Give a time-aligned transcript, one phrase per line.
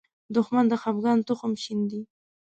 [0.35, 2.01] دښمن د خپګان تخم شیندي